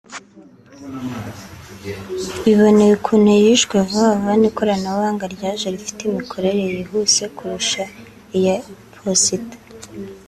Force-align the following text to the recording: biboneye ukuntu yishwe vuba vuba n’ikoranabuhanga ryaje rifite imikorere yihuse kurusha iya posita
biboneye 2.43 2.91
ukuntu 2.99 3.29
yishwe 3.43 3.75
vuba 3.89 4.09
vuba 4.19 4.33
n’ikoranabuhanga 4.39 5.25
ryaje 5.35 5.65
rifite 5.73 5.99
imikorere 6.05 6.59
yihuse 6.71 7.23
kurusha 7.35 7.83
iya 8.37 8.57
posita 8.97 9.57